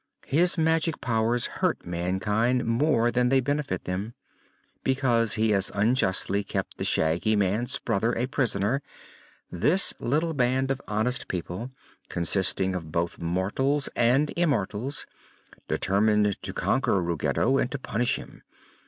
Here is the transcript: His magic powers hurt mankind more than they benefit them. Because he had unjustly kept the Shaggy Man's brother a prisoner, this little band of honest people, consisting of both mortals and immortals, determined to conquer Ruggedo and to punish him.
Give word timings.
His 0.25 0.57
magic 0.57 0.99
powers 0.99 1.45
hurt 1.45 1.85
mankind 1.85 2.65
more 2.65 3.11
than 3.11 3.29
they 3.29 3.39
benefit 3.39 3.83
them. 3.83 4.15
Because 4.83 5.35
he 5.35 5.51
had 5.51 5.69
unjustly 5.75 6.43
kept 6.43 6.79
the 6.79 6.83
Shaggy 6.83 7.35
Man's 7.35 7.77
brother 7.77 8.11
a 8.17 8.25
prisoner, 8.25 8.81
this 9.51 9.93
little 9.99 10.33
band 10.33 10.71
of 10.71 10.81
honest 10.87 11.27
people, 11.27 11.69
consisting 12.09 12.73
of 12.73 12.91
both 12.91 13.19
mortals 13.21 13.89
and 13.95 14.33
immortals, 14.35 15.05
determined 15.67 16.41
to 16.41 16.51
conquer 16.51 16.99
Ruggedo 16.99 17.59
and 17.59 17.69
to 17.71 17.77
punish 17.77 18.15
him. 18.15 18.41